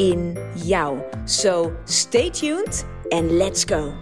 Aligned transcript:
in 0.00 0.38
jou. 0.54 0.98
So 1.24 1.72
stay 1.84 2.30
tuned 2.30 2.84
and 3.08 3.30
let's 3.30 3.64
go. 3.64 3.92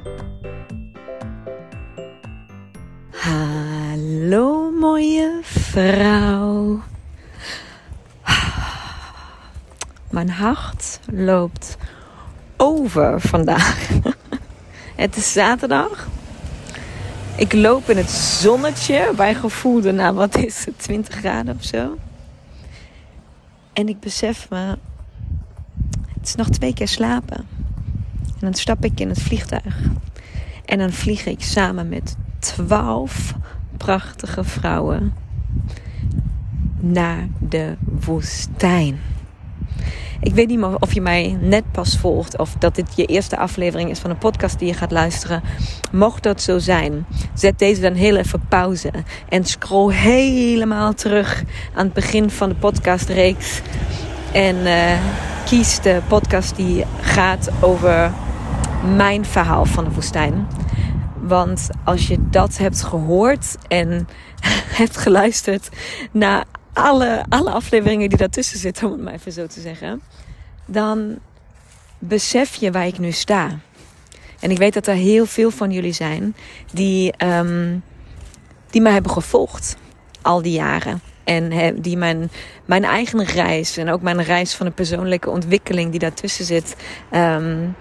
Hallo 3.10 4.70
mooie 4.70 5.38
vrouw. 5.42 6.82
Mijn 10.10 10.30
hart 10.30 11.00
loopt 11.12 11.76
over 12.56 13.20
vandaag. 13.20 13.88
Het 14.96 15.16
is 15.16 15.32
zaterdag. 15.32 16.06
Ik 17.36 17.52
loop 17.52 17.90
in 17.90 17.96
het 17.96 18.10
zonnetje 18.10 19.12
bij 19.16 19.34
gevoel 19.34 19.80
nou 19.80 20.14
wat 20.14 20.36
is 20.36 20.64
het, 20.64 20.78
20 20.78 21.14
graden 21.14 21.56
of 21.56 21.64
zo. 21.64 21.96
En 23.72 23.88
ik 23.88 24.00
besef 24.00 24.50
me, 24.50 24.78
nog 26.34 26.48
twee 26.48 26.74
keer 26.74 26.88
slapen. 26.88 27.36
En 28.24 28.40
dan 28.40 28.54
stap 28.54 28.84
ik 28.84 29.00
in 29.00 29.08
het 29.08 29.22
vliegtuig. 29.22 29.76
En 30.64 30.78
dan 30.78 30.92
vlieg 30.92 31.26
ik 31.26 31.42
samen 31.42 31.88
met 31.88 32.16
twaalf 32.38 33.34
prachtige 33.76 34.44
vrouwen 34.44 35.14
naar 36.80 37.28
de 37.38 37.76
woestijn. 38.04 39.00
Ik 40.20 40.34
weet 40.34 40.48
niet 40.48 40.62
of 40.78 40.94
je 40.94 41.00
mij 41.00 41.38
net 41.40 41.72
pas 41.72 41.98
volgt 41.98 42.38
of 42.38 42.54
dat 42.58 42.74
dit 42.74 42.96
je 42.96 43.06
eerste 43.06 43.36
aflevering 43.36 43.90
is 43.90 43.98
van 43.98 44.10
een 44.10 44.18
podcast 44.18 44.58
die 44.58 44.68
je 44.68 44.74
gaat 44.74 44.90
luisteren. 44.90 45.42
Mocht 45.92 46.22
dat 46.22 46.42
zo 46.42 46.58
zijn, 46.58 47.06
zet 47.34 47.58
deze 47.58 47.80
dan 47.80 47.94
heel 47.94 48.16
even 48.16 48.46
pauze 48.48 48.90
en 49.28 49.44
scroll 49.44 49.94
helemaal 49.94 50.94
terug 50.94 51.44
aan 51.74 51.84
het 51.84 51.92
begin 51.92 52.30
van 52.30 52.48
de 52.48 52.54
podcastreeks. 52.54 53.60
En 54.32 54.56
uh, 54.56 54.92
kies 55.48 55.80
de 55.80 56.00
podcast 56.08 56.56
die 56.56 56.84
gaat 57.00 57.48
over 57.60 58.12
mijn 58.96 59.24
verhaal 59.24 59.64
van 59.64 59.84
de 59.84 59.90
woestijn. 59.90 60.48
Want 61.20 61.68
als 61.84 62.08
je 62.08 62.28
dat 62.30 62.56
hebt 62.56 62.82
gehoord 62.82 63.56
en 63.68 64.08
hebt 64.80 64.96
geluisterd 64.96 65.68
naar 66.10 66.44
alle, 66.72 67.24
alle 67.28 67.50
afleveringen 67.50 68.08
die 68.08 68.18
daartussen 68.18 68.58
zitten, 68.58 68.86
om 68.86 68.92
het 68.92 69.02
maar 69.02 69.12
even 69.12 69.32
zo 69.32 69.46
te 69.46 69.60
zeggen, 69.60 70.00
dan 70.66 71.18
besef 71.98 72.54
je 72.54 72.70
waar 72.70 72.86
ik 72.86 72.98
nu 72.98 73.12
sta. 73.12 73.58
En 74.40 74.50
ik 74.50 74.58
weet 74.58 74.74
dat 74.74 74.86
er 74.86 74.94
heel 74.94 75.26
veel 75.26 75.50
van 75.50 75.70
jullie 75.70 75.92
zijn 75.92 76.36
die, 76.72 77.14
um, 77.24 77.82
die 78.70 78.80
mij 78.80 78.92
hebben 78.92 79.12
gevolgd 79.12 79.76
al 80.22 80.42
die 80.42 80.52
jaren. 80.52 81.00
En 81.28 81.80
die 81.80 81.96
mijn, 81.96 82.30
mijn 82.64 82.84
eigen 82.84 83.24
reis 83.24 83.76
en 83.76 83.90
ook 83.90 84.02
mijn 84.02 84.22
reis 84.22 84.54
van 84.54 84.66
de 84.66 84.72
persoonlijke 84.72 85.30
ontwikkeling 85.30 85.90
die 85.90 86.00
daartussen 86.00 86.44
zit, 86.44 86.76
um, 87.12 87.76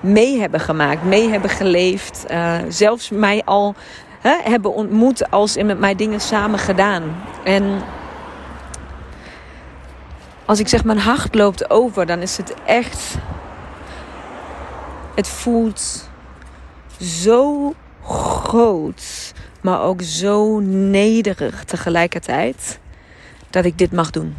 mee 0.00 0.38
hebben 0.38 0.60
gemaakt, 0.60 1.04
mee 1.04 1.28
hebben 1.28 1.50
geleefd. 1.50 2.24
Uh, 2.30 2.56
zelfs 2.68 3.10
mij 3.10 3.42
al 3.44 3.74
hebben 4.22 4.74
ontmoet 4.74 5.30
als 5.30 5.56
in 5.56 5.66
met 5.66 5.78
mij 5.78 5.94
dingen 5.94 6.20
samen 6.20 6.58
gedaan. 6.58 7.02
En 7.44 7.82
als 10.44 10.60
ik 10.60 10.68
zeg 10.68 10.84
mijn 10.84 10.98
hart 10.98 11.34
loopt 11.34 11.70
over, 11.70 12.06
dan 12.06 12.18
is 12.18 12.36
het 12.36 12.54
echt. 12.66 13.16
Het 15.14 15.28
voelt 15.28 16.08
zo 17.00 17.74
groot, 18.04 19.32
maar 19.64 19.80
ook 19.80 20.02
zo 20.02 20.58
nederig 20.60 21.64
tegelijkertijd 21.64 22.78
dat 23.50 23.64
ik 23.64 23.78
dit 23.78 23.92
mag 23.92 24.10
doen. 24.10 24.36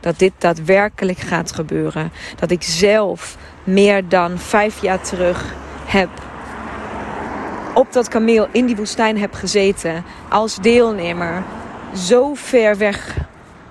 Dat 0.00 0.18
dit 0.18 0.32
daadwerkelijk 0.38 1.18
gaat 1.18 1.52
gebeuren. 1.52 2.12
Dat 2.36 2.50
ik 2.50 2.62
zelf 2.62 3.36
meer 3.64 4.08
dan 4.08 4.38
vijf 4.38 4.82
jaar 4.82 5.00
terug 5.00 5.54
heb 5.86 6.08
op 7.74 7.92
dat 7.92 8.08
kameel 8.08 8.48
in 8.52 8.66
die 8.66 8.76
woestijn 8.76 9.18
heb 9.18 9.34
gezeten 9.34 10.04
als 10.28 10.56
deelnemer. 10.56 11.42
Zo 11.94 12.34
ver 12.34 12.76
weg 12.76 13.16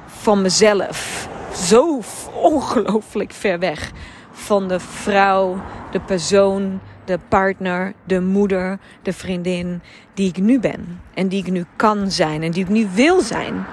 van 0.05 0.41
mezelf. 0.41 1.27
Zo 1.55 2.01
ongelooflijk 2.33 3.31
ver 3.33 3.59
weg 3.59 3.91
van 4.31 4.67
de 4.67 4.79
vrouw, 4.79 5.61
de 5.91 5.99
persoon, 5.99 6.79
de 7.09 7.19
partner, 7.27 7.93
de 8.03 8.21
moeder, 8.21 8.79
de 9.01 9.13
vriendin 9.13 9.81
die 10.13 10.29
ik 10.29 10.37
nu 10.37 10.59
ben. 10.59 11.01
En 11.13 11.27
die 11.27 11.39
ik 11.39 11.51
nu 11.51 11.65
kan 11.75 12.11
zijn 12.11 12.43
en 12.43 12.51
die 12.51 12.63
ik 12.63 12.69
nu 12.69 12.87
wil 12.93 13.21
zijn. 13.21 13.65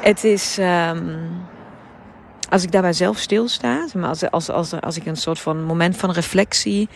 Het 0.00 0.24
is. 0.24 0.58
Um, 0.58 1.16
als 2.50 2.62
ik 2.62 2.72
daarbij 2.72 2.92
zelf 2.92 3.18
stilsta, 3.18 3.86
als, 4.02 4.30
als, 4.30 4.50
als, 4.50 4.80
als 4.80 4.96
ik 4.96 5.06
een 5.06 5.16
soort 5.16 5.40
van 5.40 5.64
moment 5.64 5.96
van 5.96 6.10
reflectie 6.10 6.88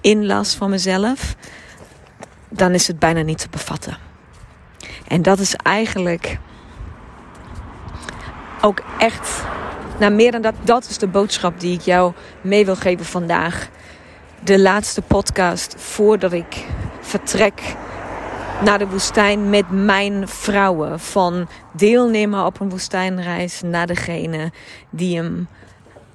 inlas 0.00 0.54
van 0.54 0.70
mezelf, 0.70 1.36
dan 2.48 2.72
is 2.72 2.86
het 2.86 2.98
bijna 2.98 3.22
niet 3.22 3.38
te 3.38 3.48
bevatten. 3.50 3.96
En 5.06 5.22
dat 5.22 5.38
is 5.38 5.54
eigenlijk 5.54 6.38
ook 8.60 8.82
echt, 8.98 9.44
nou 9.98 10.12
meer 10.12 10.32
dan 10.32 10.42
dat, 10.42 10.54
dat 10.62 10.88
is 10.88 10.98
de 10.98 11.06
boodschap 11.06 11.60
die 11.60 11.74
ik 11.74 11.80
jou 11.80 12.12
mee 12.40 12.64
wil 12.64 12.76
geven 12.76 13.06
vandaag. 13.06 13.68
De 14.44 14.60
laatste 14.60 15.02
podcast 15.02 15.74
voordat 15.78 16.32
ik 16.32 16.66
vertrek 17.00 17.76
naar 18.64 18.78
de 18.78 18.86
woestijn 18.86 19.50
met 19.50 19.70
mijn 19.70 20.28
vrouwen. 20.28 21.00
Van 21.00 21.48
deelnemen 21.72 22.46
op 22.46 22.60
een 22.60 22.70
woestijnreis 22.70 23.60
naar 23.62 23.86
degene 23.86 24.52
die 24.90 25.16
hem 25.16 25.48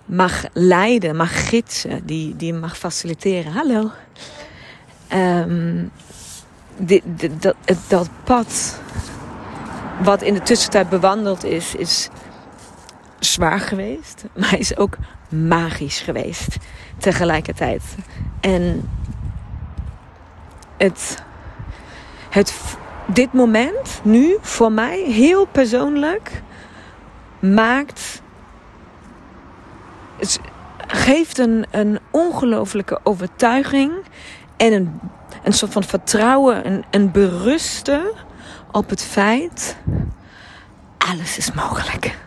mag 0.06 0.44
leiden, 0.54 1.16
mag 1.16 1.50
gidsen, 1.50 2.06
die, 2.06 2.36
die 2.36 2.54
mag 2.54 2.78
faciliteren. 2.78 3.52
Hallo. 3.52 3.92
Um, 5.14 5.92
dat, 7.40 7.56
dat 7.88 8.10
pad 8.24 8.80
wat 10.04 10.22
in 10.22 10.34
de 10.34 10.42
tussentijd 10.42 10.90
bewandeld 10.90 11.44
is, 11.44 11.76
is 11.76 12.10
zwaar 13.20 13.60
geweest, 13.60 14.24
maar 14.36 14.60
is 14.60 14.78
ook 14.78 14.98
magisch 15.30 16.00
geweest 16.00 16.58
tegelijkertijd. 16.98 17.84
En 18.40 18.90
het, 20.78 21.24
het, 22.30 22.78
dit 23.06 23.34
moment 23.34 24.02
nu 24.04 24.38
voor 24.42 24.72
mij 24.72 25.00
heel 25.00 25.46
persoonlijk 25.46 26.42
maakt 27.40 28.22
het 30.18 30.40
geeft 30.88 31.38
een, 31.38 31.66
een 31.72 32.00
ongelofelijke 32.12 33.00
overtuiging 33.04 33.94
en 34.58 34.74
een, 34.74 35.00
een 35.44 35.54
soort 35.54 35.72
van 35.72 35.84
vertrouwen, 35.84 36.66
een, 36.68 36.84
een 36.92 37.12
berusten 37.12 38.12
op 38.72 38.90
het 38.90 39.04
feit: 39.04 39.78
alles 40.98 41.38
is 41.38 41.54
mogelijk. 41.54 42.18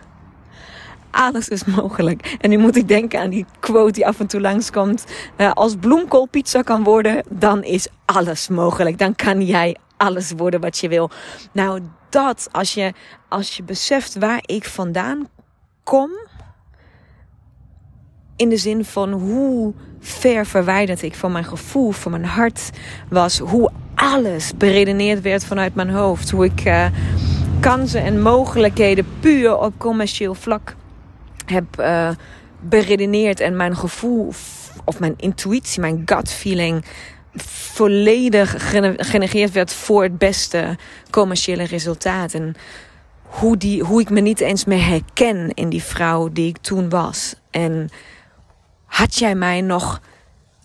Alles 1.11 1.47
is 1.47 1.65
mogelijk. 1.65 2.37
En 2.41 2.49
nu 2.49 2.57
moet 2.57 2.75
ik 2.75 2.87
denken 2.87 3.19
aan 3.19 3.29
die 3.29 3.45
quote 3.59 3.91
die 3.91 4.07
af 4.07 4.19
en 4.19 4.27
toe 4.27 4.41
langskomt. 4.41 5.05
Uh, 5.37 5.51
als 5.51 5.75
bloemkool 5.75 6.25
pizza 6.25 6.61
kan 6.61 6.83
worden, 6.83 7.23
dan 7.29 7.63
is 7.63 7.87
alles 8.05 8.47
mogelijk. 8.47 8.97
Dan 8.97 9.15
kan 9.15 9.41
jij 9.41 9.75
alles 9.97 10.31
worden 10.37 10.61
wat 10.61 10.77
je 10.77 10.87
wil. 10.87 11.09
Nou, 11.51 11.81
dat 12.09 12.47
als 12.51 12.73
je, 12.73 12.93
als 13.29 13.57
je 13.57 13.63
beseft 13.63 14.17
waar 14.17 14.41
ik 14.45 14.65
vandaan 14.65 15.27
kom 15.83 16.11
in 18.35 18.49
de 18.49 18.57
zin 18.57 18.85
van 18.85 19.11
hoe 19.11 19.73
ver 19.99 20.45
verwijderd 20.45 21.01
ik 21.01 21.15
van 21.15 21.31
mijn 21.31 21.45
gevoel, 21.45 21.91
van 21.91 22.11
mijn 22.11 22.25
hart 22.25 22.69
was. 23.09 23.39
Hoe 23.39 23.71
alles 23.95 24.51
beredeneerd 24.57 25.21
werd 25.21 25.45
vanuit 25.45 25.75
mijn 25.75 25.89
hoofd. 25.89 26.29
Hoe 26.29 26.45
ik 26.45 26.65
uh, 26.65 26.85
kansen 27.59 28.03
en 28.03 28.21
mogelijkheden 28.21 29.05
puur 29.19 29.57
op 29.57 29.73
commercieel 29.77 30.33
vlak 30.33 30.75
heb 31.49 31.79
uh, 31.79 32.09
beredeneerd. 32.59 33.39
En 33.39 33.55
mijn 33.55 33.75
gevoel 33.75 34.33
of 34.85 34.99
mijn 34.99 35.13
intuïtie, 35.17 35.81
mijn 35.81 36.01
gut 36.05 36.31
feeling 36.31 36.85
volledig 37.73 38.71
genegeerd 38.97 39.51
werd 39.51 39.73
voor 39.73 40.03
het 40.03 40.17
beste 40.17 40.77
commerciële 41.09 41.63
resultaat. 41.63 42.33
En 42.33 42.55
hoe, 43.21 43.57
die, 43.57 43.83
hoe 43.83 44.01
ik 44.01 44.09
me 44.09 44.19
niet 44.19 44.39
eens 44.39 44.65
meer 44.65 44.85
herken 44.85 45.53
in 45.53 45.69
die 45.69 45.83
vrouw 45.83 46.29
die 46.29 46.47
ik 46.47 46.57
toen 46.57 46.89
was. 46.89 47.35
En 47.49 47.89
had 48.85 49.15
jij 49.15 49.35
mij 49.35 49.61
nog 49.61 50.01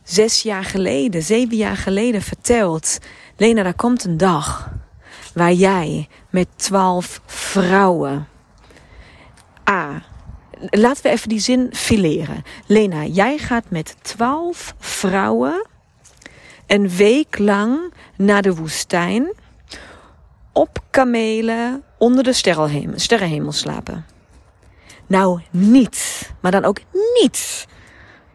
zes 0.02 0.42
jaar 0.42 0.64
geleden, 0.64 1.22
zeven 1.22 1.56
jaar 1.56 1.76
geleden 1.76 2.22
verteld: 2.22 2.98
Lena, 3.36 3.62
daar 3.62 3.74
komt 3.74 4.04
een 4.04 4.16
dag 4.16 4.70
waar 5.34 5.52
jij 5.52 6.08
met 6.30 6.48
twaalf 6.56 7.20
vrouwen. 7.26 8.26
A. 9.70 10.02
Laten 10.70 11.02
we 11.02 11.08
even 11.08 11.28
die 11.28 11.38
zin 11.38 11.68
fileren. 11.72 12.42
Lena, 12.66 13.04
jij 13.04 13.38
gaat 13.38 13.70
met 13.70 13.96
twaalf 14.02 14.74
vrouwen 14.78 15.66
een 16.66 16.88
week 16.88 17.38
lang 17.38 17.92
naar 18.16 18.42
de 18.42 18.54
woestijn 18.54 19.32
op 20.52 20.78
kamelen 20.90 21.82
onder 21.98 22.24
de 22.24 22.32
sterrenhemel 22.94 23.52
slapen. 23.52 24.06
Nou, 25.06 25.40
niets, 25.50 26.30
maar 26.40 26.50
dan 26.50 26.64
ook 26.64 26.78
niets 27.20 27.66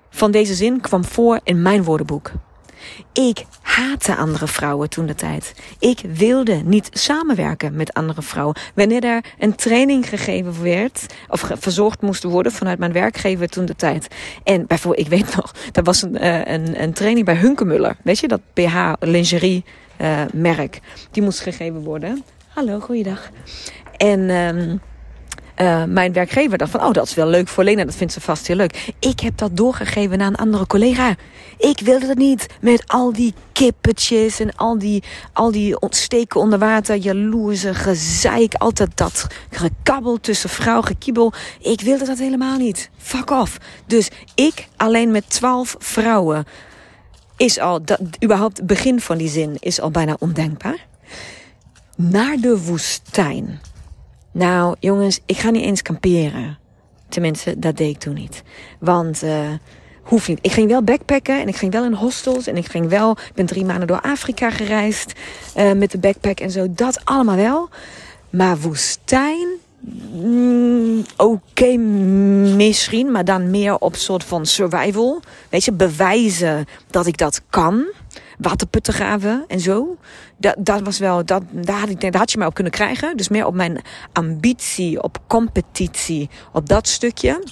van 0.09 0.31
deze 0.31 0.53
zin 0.53 0.81
kwam 0.81 1.05
voor 1.05 1.39
in 1.43 1.61
mijn 1.61 1.83
woordenboek. 1.83 2.31
Ik 3.13 3.45
haatte 3.61 4.15
andere 4.15 4.47
vrouwen 4.47 4.89
toen 4.89 5.05
de 5.05 5.15
tijd. 5.15 5.53
Ik 5.79 5.99
wilde 6.13 6.55
niet 6.55 6.89
samenwerken 6.91 7.75
met 7.75 7.93
andere 7.93 8.21
vrouwen. 8.21 8.55
Wanneer 8.75 9.03
er 9.03 9.23
een 9.39 9.55
training 9.55 10.09
gegeven 10.09 10.63
werd, 10.63 11.05
of 11.27 11.51
verzorgd 11.53 12.01
moest 12.01 12.23
worden 12.23 12.51
vanuit 12.51 12.79
mijn 12.79 12.91
werkgever 12.91 13.49
toen 13.49 13.65
de 13.65 13.75
tijd. 13.75 14.07
En 14.43 14.67
bijvoorbeeld, 14.67 15.05
ik 15.05 15.11
weet 15.11 15.35
nog, 15.35 15.53
er 15.71 15.83
was 15.83 16.01
een, 16.01 16.15
uh, 16.15 16.45
een, 16.45 16.81
een 16.81 16.93
training 16.93 17.25
bij 17.25 17.35
Hunkemuller. 17.35 17.95
Weet 18.03 18.19
je, 18.19 18.27
dat 18.27 18.41
BH 18.53 18.93
lingerie 18.99 19.63
uh, 20.01 20.21
merk. 20.33 20.79
Die 21.11 21.23
moest 21.23 21.39
gegeven 21.39 21.83
worden. 21.83 22.23
Hallo, 22.47 22.79
goeiedag. 22.79 23.29
En 23.97 24.29
um, 24.29 24.81
uh, 25.61 25.83
mijn 25.83 26.13
werkgever 26.13 26.57
dacht 26.57 26.71
van, 26.71 26.83
oh, 26.83 26.91
dat 26.91 27.05
is 27.05 27.13
wel 27.13 27.27
leuk 27.27 27.47
voor 27.47 27.63
Lena, 27.63 27.85
dat 27.85 27.95
vindt 27.95 28.13
ze 28.13 28.21
vast 28.21 28.47
heel 28.47 28.55
leuk. 28.55 28.93
Ik 28.99 29.19
heb 29.19 29.37
dat 29.37 29.57
doorgegeven 29.57 30.17
naar 30.17 30.27
een 30.27 30.35
andere 30.35 30.67
collega. 30.67 31.15
Ik 31.57 31.79
wilde 31.79 32.07
het 32.07 32.17
niet 32.17 32.45
met 32.61 32.83
al 32.87 33.13
die 33.13 33.33
kippetjes 33.51 34.39
en 34.39 34.55
al 34.55 34.77
die, 34.77 35.03
al 35.33 35.51
die 35.51 35.79
ontsteken 35.79 36.39
onder 36.39 36.59
water, 36.59 36.95
jaloerse 36.95 37.73
gezeik, 37.73 38.53
altijd 38.53 38.97
dat 38.97 39.27
gekabbel 39.49 40.19
tussen 40.19 40.49
vrouw, 40.49 40.81
gekiebel. 40.81 41.33
Ik 41.59 41.81
wilde 41.81 42.05
dat 42.05 42.17
helemaal 42.17 42.57
niet. 42.57 42.89
Fuck 42.97 43.29
off. 43.31 43.57
Dus 43.85 44.09
ik 44.35 44.67
alleen 44.77 45.11
met 45.11 45.29
twaalf 45.29 45.75
vrouwen 45.79 46.45
is 47.37 47.59
al, 47.59 47.83
dat, 47.83 47.99
überhaupt 48.23 48.57
het 48.57 48.67
begin 48.67 49.01
van 49.01 49.17
die 49.17 49.29
zin 49.29 49.55
is 49.59 49.81
al 49.81 49.91
bijna 49.91 50.15
ondenkbaar. 50.19 50.87
Naar 51.95 52.37
de 52.37 52.61
woestijn. 52.63 53.59
Nou, 54.31 54.75
jongens, 54.79 55.19
ik 55.25 55.37
ga 55.37 55.49
niet 55.49 55.63
eens 55.63 55.81
kamperen. 55.81 56.57
Tenminste, 57.09 57.59
dat 57.59 57.77
deed 57.77 57.89
ik 57.89 57.99
toen 57.99 58.13
niet. 58.13 58.43
Want 58.79 59.23
uh, 59.23 59.49
hoeft 60.03 60.27
niet. 60.27 60.39
Ik 60.41 60.51
ging 60.51 60.69
wel 60.69 60.83
backpacken 60.83 61.41
en 61.41 61.47
ik 61.47 61.55
ging 61.55 61.71
wel 61.71 61.83
in 61.83 61.93
hostels 61.93 62.47
en 62.47 62.57
ik 62.57 62.65
ging 62.65 62.89
wel. 62.89 63.11
Ik 63.11 63.31
ben 63.33 63.45
drie 63.45 63.65
maanden 63.65 63.87
door 63.87 64.01
Afrika 64.01 64.49
gereisd 64.49 65.13
uh, 65.57 65.71
met 65.71 65.91
de 65.91 65.97
backpack 65.97 66.39
en 66.39 66.51
zo. 66.51 66.67
Dat 66.69 67.01
allemaal 67.03 67.35
wel. 67.35 67.69
Maar 68.29 68.57
woestijn. 68.59 69.47
Mm, 70.11 71.05
Oké, 71.17 71.77
misschien, 72.55 73.11
maar 73.11 73.25
dan 73.25 73.49
meer 73.49 73.77
op 73.77 73.95
soort 73.95 74.23
van 74.23 74.45
survival. 74.45 75.21
Weet 75.49 75.65
je, 75.65 75.71
bewijzen 75.71 76.67
dat 76.89 77.05
ik 77.05 77.17
dat 77.17 77.41
kan 77.49 77.85
waterputten 78.39 78.93
graven 78.93 79.43
en 79.47 79.59
zo. 79.59 79.97
Dat, 80.37 80.55
dat 80.59 80.81
was 80.81 80.99
wel, 80.99 81.25
dat, 81.25 81.43
daar, 81.51 81.79
had 81.79 81.89
ik, 81.89 82.01
daar 82.01 82.17
had 82.17 82.31
je 82.31 82.37
mij 82.37 82.47
op 82.47 82.53
kunnen 82.53 82.73
krijgen. 82.73 83.17
Dus 83.17 83.29
meer 83.29 83.45
op 83.45 83.53
mijn 83.53 83.81
ambitie, 84.13 85.03
op 85.03 85.17
competitie, 85.27 86.29
op 86.53 86.69
dat 86.69 86.87
stukje. 86.87 87.43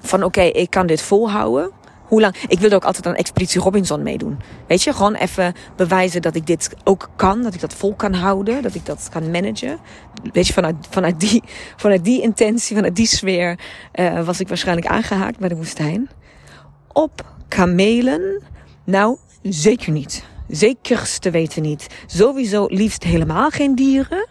Van 0.00 0.22
oké, 0.22 0.40
ik 0.40 0.70
kan 0.70 0.86
dit 0.86 1.02
volhouden. 1.02 1.70
Hoe 2.02 2.20
lang? 2.20 2.36
Ik 2.48 2.58
wilde 2.58 2.74
ook 2.74 2.84
altijd 2.84 3.06
aan 3.06 3.14
Expeditie 3.14 3.60
Robinson 3.60 4.02
meedoen. 4.02 4.38
Weet 4.66 4.82
je, 4.82 4.92
gewoon 4.92 5.14
even 5.14 5.54
bewijzen 5.76 6.22
dat 6.22 6.34
ik 6.34 6.46
dit 6.46 6.70
ook 6.84 7.10
kan. 7.16 7.42
Dat 7.42 7.54
ik 7.54 7.60
dat 7.60 7.74
vol 7.74 7.94
kan 7.94 8.14
houden. 8.14 8.62
Dat 8.62 8.74
ik 8.74 8.86
dat 8.86 9.08
kan 9.12 9.30
managen. 9.30 9.78
Weet 10.32 10.46
je, 10.46 10.52
vanuit, 10.52 10.76
vanuit, 10.90 11.20
die, 11.20 11.42
vanuit 11.76 12.04
die 12.04 12.22
intentie, 12.22 12.76
vanuit 12.76 12.96
die 12.96 13.06
sfeer 13.06 13.58
uh, 13.94 14.24
was 14.24 14.40
ik 14.40 14.48
waarschijnlijk 14.48 14.86
aangehaakt 14.86 15.38
bij 15.38 15.48
de 15.48 15.56
woestijn. 15.56 16.10
Op 16.92 17.26
kamelen. 17.48 18.42
Nou, 18.84 19.16
Zeker 19.42 19.92
niet. 19.92 20.24
Zekers 20.48 21.18
te 21.18 21.30
weten 21.30 21.62
niet. 21.62 21.86
Sowieso 22.06 22.66
liefst 22.68 23.02
helemaal 23.02 23.50
geen 23.50 23.74
dieren. 23.74 24.26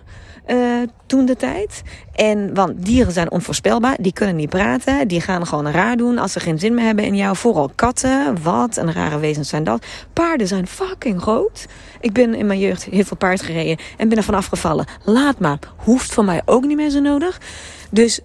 Uh, 0.48 0.81
toen 1.06 1.25
de 1.25 1.36
tijd. 1.36 1.81
En, 2.16 2.54
want 2.54 2.86
dieren 2.86 3.13
zijn 3.13 3.31
onvoorspelbaar. 3.31 3.98
Die 4.00 4.13
kunnen 4.13 4.36
niet 4.36 4.50
praten. 4.50 5.08
Die 5.08 5.22
gaan 5.22 5.48
gewoon 5.48 5.72
raar 5.72 5.98
doen 5.98 6.18
als 6.18 6.31
ze 6.31 6.40
geen 6.40 6.60
zin 6.60 6.74
meer 6.74 6.86
hebben 6.86 7.06
in 7.06 7.16
jou. 7.16 7.36
Vooral 7.36 7.72
katten. 7.75 8.44
Wat 8.44 8.78
een 8.78 8.94
rare 8.94 9.19
wezens 9.19 9.50
zijn 9.50 9.63
dat. 9.63 9.86
Paarden 10.13 10.48
zijn 10.48 10.68
fucking 10.68 11.22
groot. 11.22 11.66
Ik 12.00 12.13
ben 12.13 12.34
in 12.34 12.46
mijn 12.46 12.60
jeugd 12.60 12.84
heel 12.84 13.04
veel 13.04 13.18
paard 13.18 13.42
gereden. 13.42 13.78
En 13.98 14.10
ben 14.10 14.18
er 14.18 14.24
vanaf 14.24 14.46
gevallen. 14.46 14.86
Laat 15.04 15.40
maar. 15.40 15.60
Hoeft 15.75 16.13
van 16.13 16.25
mij 16.25 16.42
ook 16.46 16.66
niet 16.66 16.78
meer 16.78 16.90
zo 16.90 17.00
nodig. 17.00 17.42
Dus 17.90 18.19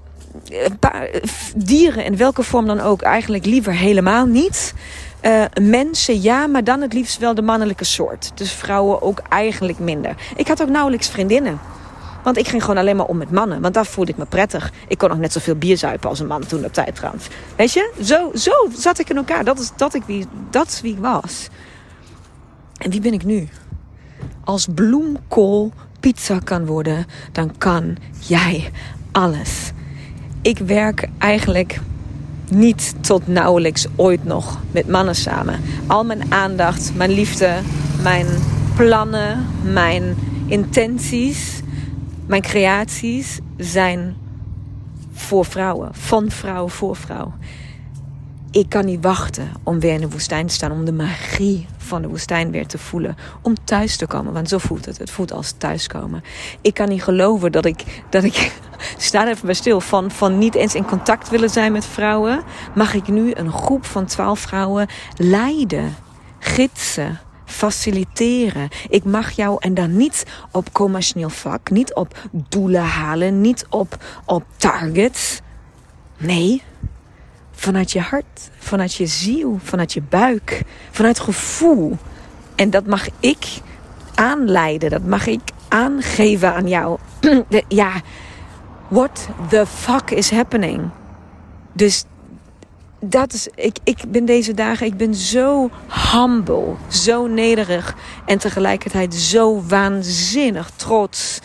uh, 0.53 0.67
dieren 1.57 2.05
in 2.05 2.17
welke 2.17 2.43
vorm 2.43 2.67
dan 2.67 2.81
ook 2.81 3.03
eigenlijk 3.03 3.45
liever 3.45 3.73
helemaal 3.73 4.27
niet. 4.27 4.75
Uh, 5.23 5.45
mensen 5.61 6.23
ja, 6.23 6.47
maar 6.47 6.65
dan 6.65 6.81
het 6.81 6.93
liefst 6.93 7.19
wel 7.19 7.35
de 7.35 7.43
mannelijke 7.43 7.85
soort. 7.85 8.33
Dus 8.35 8.53
vrouwen 8.53 9.03
ook 9.03 9.23
eigenlijk 9.29 9.79
minder. 9.79 10.15
Ik 10.37 10.49
had 10.49 10.63
ook 10.63 10.69
nauwelijks 10.69 11.09
vriendinnen. 11.09 11.59
Want 12.23 12.39
ik 12.39 12.49
ging 12.49 12.63
gewoon 12.63 12.79
alleen 12.79 12.97
maar 12.97 13.07
om 13.07 13.17
met 13.17 13.31
mannen. 13.31 13.61
Want 13.61 13.75
daar 13.75 13.87
voelde 13.87 14.11
ik 14.11 14.17
me 14.17 14.25
prettig. 14.25 14.73
Ik 14.89 14.99
kon 14.99 15.09
nog 15.09 15.19
net 15.19 15.33
zoveel 15.33 15.55
bier 15.55 15.77
zuipen 15.77 16.09
als 16.09 16.21
een 16.21 16.27
man 16.27 16.47
toen 16.47 16.65
op 16.65 16.73
tijd. 16.73 17.01
Weet 17.57 17.73
je? 17.73 17.93
Zo, 18.03 18.31
zo 18.35 18.53
zat 18.73 18.99
ik 18.99 19.11
in 19.11 19.17
elkaar. 19.17 19.45
Dat 19.45 19.59
is, 19.59 19.73
dat, 19.77 19.95
ik 19.95 20.03
wie, 20.07 20.27
dat 20.51 20.67
is 20.67 20.81
wie 20.81 20.93
ik 20.93 20.99
was. 20.99 21.49
En 22.77 22.91
wie 22.91 23.01
ben 23.01 23.13
ik 23.13 23.25
nu? 23.25 23.49
Als 24.45 24.67
bloemkool 24.75 25.73
pizza 26.01 26.39
kan 26.45 26.67
worden, 26.67 27.07
dan 27.33 27.59
kan 27.59 27.97
jij 28.19 28.71
alles. 29.13 29.73
Ik 30.43 30.59
werk 30.59 31.09
eigenlijk 31.19 31.81
niet 32.51 32.95
tot 33.01 33.27
nauwelijks 33.27 33.87
ooit 33.97 34.25
nog 34.25 34.61
met 34.71 34.89
mannen 34.89 35.15
samen. 35.15 35.61
Al 35.87 36.05
mijn 36.05 36.33
aandacht, 36.33 36.95
mijn 36.95 37.11
liefde, 37.11 37.59
mijn 38.03 38.27
plannen, 38.77 39.47
mijn 39.63 40.17
intenties, 40.47 41.61
mijn 42.27 42.43
creaties 42.43 43.39
zijn 43.57 44.17
voor 45.13 45.45
vrouwen. 45.45 45.89
Van 45.93 46.31
vrouw 46.31 46.69
voor 46.69 46.97
vrouw. 46.97 47.33
Ik 48.51 48.69
kan 48.69 48.85
niet 48.85 49.03
wachten 49.03 49.49
om 49.63 49.81
weer 49.81 49.93
in 49.93 50.01
de 50.01 50.09
woestijn 50.09 50.47
te 50.47 50.55
staan. 50.55 50.73
Om 50.73 50.85
de 50.85 50.93
magie 50.93 51.67
van 51.77 52.03
de 52.03 52.09
woestijn 52.09 52.51
weer 52.51 52.67
te 52.67 52.79
voelen. 52.79 53.17
Om 53.43 53.55
thuis 53.65 53.97
te 53.97 54.07
komen. 54.07 54.33
Want 54.33 54.49
zo 54.49 54.59
voelt 54.59 54.85
het. 54.85 54.99
Het 54.99 55.11
voelt 55.11 55.33
als 55.33 55.55
thuiskomen. 55.59 56.23
Ik 56.61 56.75
kan 56.75 56.89
niet 56.89 57.03
geloven 57.03 57.53
dat 57.53 57.65
ik, 57.65 58.03
dat 58.11 58.25
ik 58.25 58.53
sta 58.97 59.29
even 59.29 59.47
bij 59.47 59.55
stil, 59.55 59.81
van, 59.81 60.11
van 60.11 60.39
niet 60.39 60.55
eens 60.55 60.75
in 60.75 60.85
contact 60.85 61.29
willen 61.29 61.51
zijn 61.51 61.73
met 61.73 61.87
vrouwen, 61.87 62.43
mag 62.75 62.95
ik 62.95 63.09
nu 63.09 63.35
een 63.35 63.53
groep 63.53 63.85
van 63.85 64.07
twaalf 64.07 64.41
vrouwen 64.41 64.87
leiden, 65.17 65.97
gidsen, 66.39 67.21
faciliteren. 67.45 68.69
Ik 68.89 69.05
mag 69.05 69.31
jou 69.31 69.57
en 69.61 69.75
dan 69.75 69.97
niet 69.97 70.27
op 70.51 70.73
commercieel 70.73 71.31
vak, 71.31 71.71
niet 71.71 71.95
op 71.95 72.19
doelen 72.33 72.85
halen, 72.85 73.41
niet 73.41 73.67
op, 73.69 73.97
op 74.25 74.45
targets. 74.57 75.41
Nee, 76.19 76.63
vanuit 77.53 77.93
je 77.93 78.01
hart, 78.01 78.51
vanuit 78.59 78.95
je 78.95 79.07
ziel, 79.07 79.59
vanuit 79.63 79.93
je 79.93 80.03
buik, 80.03 80.63
vanuit 80.91 81.21
gevoel. 81.21 81.97
En 82.55 82.71
dat 82.71 82.87
mag 82.87 83.07
ik 83.21 83.47
aanleiden, 84.15 84.91
dat 84.91 85.05
mag 85.05 85.27
ik 85.27 85.41
aangeven 85.69 86.55
aan 86.55 86.69
jou. 86.69 86.99
ja, 87.69 87.93
what 88.89 89.29
the 89.49 89.67
fuck 89.67 90.11
is 90.11 90.31
happening? 90.31 90.91
Dus 91.73 92.05
dat 93.01 93.33
is, 93.33 93.49
ik, 93.55 93.79
ik 93.85 93.99
ben 94.09 94.25
deze 94.25 94.55
dagen, 94.55 94.87
ik 94.87 94.97
ben 94.97 95.15
zo 95.15 95.71
humble, 96.13 96.75
zo 96.89 97.27
nederig 97.27 97.95
en 98.27 98.39
tegelijkertijd 98.39 99.15
zo 99.15 99.63
waanzinnig 99.63 100.71
trots 100.71 101.41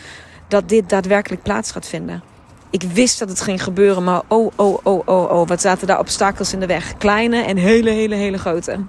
dat 0.48 0.70
dit 0.70 0.90
daadwerkelijk 0.90 1.44
plaats 1.44 1.72
gaat 1.72 1.88
vinden. 1.88 2.24
Ik 2.70 2.84
wist 2.84 3.20
dat 3.20 3.30
het 3.30 3.42
ging 3.42 3.64
gebeuren, 3.64 4.04
maar 4.04 4.22
oh, 4.28 4.52
oh, 4.56 4.78
oh, 4.84 5.08
oh, 5.08 5.32
oh, 5.32 5.48
wat 5.48 5.62
zaten 5.62 5.88
daar 5.88 6.00
obstakels 6.00 6.54
in 6.54 6.60
de 6.60 6.66
weg. 6.66 6.98
Kleine 6.98 7.44
en 7.44 7.58
hele, 7.58 7.90
hele, 7.90 8.16
hele 8.16 8.38
grote. 8.38 8.80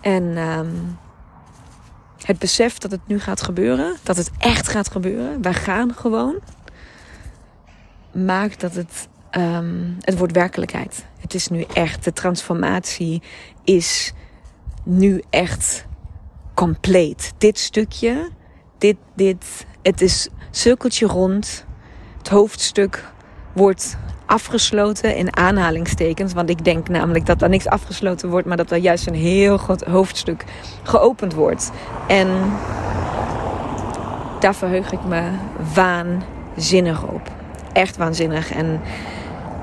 En 0.00 0.36
um, 0.38 0.98
het 2.22 2.38
besef 2.38 2.78
dat 2.78 2.90
het 2.90 3.00
nu 3.06 3.20
gaat 3.20 3.42
gebeuren, 3.42 3.96
dat 4.02 4.16
het 4.16 4.30
echt 4.38 4.68
gaat 4.68 4.90
gebeuren. 4.90 5.42
Wij 5.42 5.54
gaan 5.54 5.94
gewoon 5.94 6.38
maakt 8.12 8.60
dat 8.60 8.74
het, 8.74 9.08
um, 9.38 9.96
het 10.00 10.18
wordt 10.18 10.32
werkelijkheid. 10.32 11.06
Het 11.18 11.34
is 11.34 11.48
nu 11.48 11.64
echt, 11.72 12.04
de 12.04 12.12
transformatie 12.12 13.22
is 13.64 14.12
nu 14.84 15.22
echt 15.30 15.86
compleet. 16.54 17.32
Dit 17.38 17.58
stukje, 17.58 18.30
dit, 18.78 18.96
dit, 19.14 19.66
het 19.82 20.00
is 20.00 20.28
cirkeltje 20.50 21.06
rond. 21.06 21.64
Het 22.18 22.28
hoofdstuk 22.28 23.04
wordt 23.52 23.96
afgesloten 24.26 25.16
in 25.16 25.36
aanhalingstekens. 25.36 26.32
Want 26.32 26.50
ik 26.50 26.64
denk 26.64 26.88
namelijk 26.88 27.26
dat 27.26 27.42
er 27.42 27.48
niks 27.48 27.66
afgesloten 27.66 28.28
wordt, 28.28 28.46
maar 28.46 28.56
dat 28.56 28.70
er 28.70 28.78
juist 28.78 29.06
een 29.06 29.14
heel 29.14 29.56
groot 29.56 29.82
hoofdstuk 29.82 30.44
geopend 30.82 31.34
wordt. 31.34 31.70
En 32.08 32.28
daar 34.40 34.54
verheug 34.54 34.92
ik 34.92 35.04
me 35.04 35.30
waanzinnig 35.74 37.02
op. 37.06 37.39
Echt 37.72 37.96
waanzinnig. 37.96 38.52
En 38.52 38.80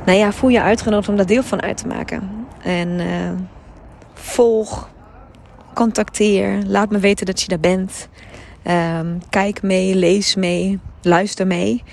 nou 0.06 0.18
ja, 0.18 0.32
voel 0.32 0.50
je 0.50 0.62
uitgenodigd 0.62 1.10
om 1.10 1.16
daar 1.16 1.26
deel 1.26 1.44
van 1.44 1.62
uit 1.62 1.78
te 1.78 1.88
maken. 1.88 2.30
En 2.64 3.00
uh, 3.00 3.32
volg, 4.14 4.90
contacteer, 5.74 6.64
laat 6.66 6.90
me 6.90 7.00
weten 7.00 7.26
dat 7.26 7.42
je 7.42 7.48
daar 7.48 7.60
bent. 7.60 8.08
Um, 9.00 9.20
kijk 9.30 9.62
mee, 9.62 9.96
lees 9.96 10.36
mee, 10.36 10.80
luister 11.02 11.48
mee. 11.48 11.84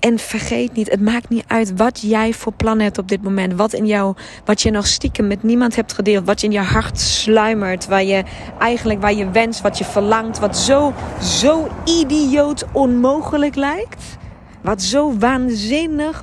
En 0.00 0.18
vergeet 0.18 0.72
niet, 0.72 0.90
het 0.90 1.00
maakt 1.00 1.28
niet 1.28 1.44
uit 1.46 1.76
wat 1.76 2.00
jij 2.00 2.32
voor 2.32 2.52
plannen 2.52 2.84
hebt 2.84 2.98
op 2.98 3.08
dit 3.08 3.22
moment. 3.22 3.54
Wat 3.54 3.72
in 3.72 3.86
jou, 3.86 4.14
wat 4.44 4.62
je 4.62 4.70
nog 4.70 4.86
stiekem 4.86 5.26
met 5.26 5.42
niemand 5.42 5.76
hebt 5.76 5.92
gedeeld. 5.92 6.26
Wat 6.26 6.40
je 6.40 6.46
in 6.46 6.52
je 6.52 6.58
hart 6.58 7.00
sluimert. 7.00 7.86
Waar 7.86 8.04
je 8.04 8.22
eigenlijk, 8.58 9.00
waar 9.00 9.14
je 9.14 9.30
wenst, 9.30 9.60
wat 9.60 9.78
je 9.78 9.84
verlangt. 9.84 10.38
Wat 10.38 10.58
zo, 10.58 10.92
zo 11.22 11.68
idioot 11.84 12.64
onmogelijk 12.72 13.54
lijkt. 13.54 14.18
Wat 14.60 14.82
zo 14.82 15.18
waanzinnig 15.18 16.22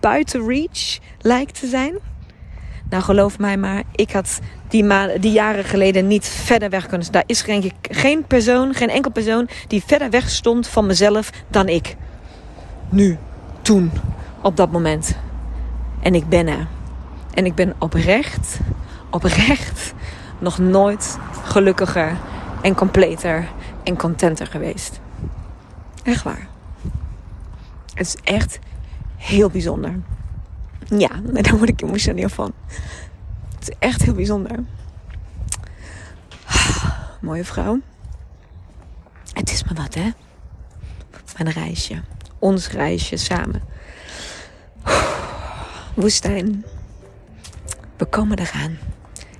buiten 0.00 0.46
reach 0.48 0.98
lijkt 1.18 1.60
te 1.60 1.66
zijn. 1.66 1.94
Nou, 2.90 3.02
geloof 3.02 3.38
mij 3.38 3.56
maar, 3.56 3.82
ik 3.92 4.12
had 4.12 4.40
die, 4.68 5.18
die 5.18 5.32
jaren 5.32 5.64
geleden 5.64 6.06
niet 6.06 6.26
verder 6.26 6.70
weg 6.70 6.86
kunnen. 6.86 7.12
Daar 7.12 7.24
is 7.26 7.42
geen, 7.42 7.72
geen 7.82 8.24
persoon, 8.26 8.74
geen 8.74 8.90
enkel 8.90 9.10
persoon 9.10 9.48
die 9.66 9.82
verder 9.86 10.10
weg 10.10 10.30
stond 10.30 10.68
van 10.68 10.86
mezelf 10.86 11.30
dan 11.48 11.68
ik 11.68 11.96
nu, 12.88 13.18
toen, 13.62 13.90
op 14.40 14.56
dat 14.56 14.72
moment. 14.72 15.16
En 16.00 16.14
ik 16.14 16.28
ben 16.28 16.46
er. 16.46 16.66
En 17.34 17.46
ik 17.46 17.54
ben 17.54 17.74
oprecht, 17.78 18.58
oprecht 19.10 19.94
nog 20.38 20.58
nooit 20.58 21.18
gelukkiger 21.44 22.16
en 22.62 22.74
completer 22.74 23.48
en 23.82 23.96
contenter 23.96 24.46
geweest. 24.46 25.00
Echt 26.02 26.22
waar. 26.22 26.55
Het 27.96 28.06
is 28.06 28.16
echt 28.24 28.58
heel 29.16 29.50
bijzonder. 29.50 30.00
Ja, 30.88 31.08
daar 31.42 31.56
word 31.56 31.68
ik 31.68 31.82
emotioneel 31.82 32.28
van. 32.28 32.52
Het 33.54 33.68
is 33.68 33.74
echt 33.78 34.02
heel 34.02 34.14
bijzonder. 34.14 34.64
Mooie 37.20 37.44
vrouw. 37.44 37.80
Het 39.32 39.50
is 39.50 39.64
maar 39.64 39.74
wat, 39.74 39.94
hè? 39.94 40.10
Mijn 41.36 41.50
reisje 41.50 42.02
ons 42.38 42.68
reisje 42.70 43.16
samen. 43.16 43.62
Woestijn. 45.94 46.64
We 47.96 48.04
komen 48.04 48.38
eraan. 48.38 48.78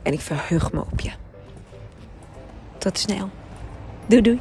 En 0.02 0.12
ik 0.12 0.20
verheug 0.20 0.72
me 0.72 0.80
op 0.80 1.00
je. 1.00 1.10
Tot 2.78 2.98
snel. 2.98 3.30
Doei 4.06 4.22
doei. 4.22 4.40